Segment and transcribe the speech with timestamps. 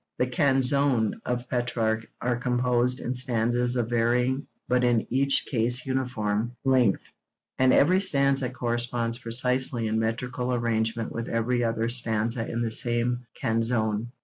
[0.17, 6.55] The canzoni of Petrarch are composed in stanzas of varying, but in each case uniform,
[6.63, 7.13] length,
[7.59, 13.27] and every stanza corresponds precisely in metrical arrangement with every other stanza in the same
[13.39, 14.07] canzone.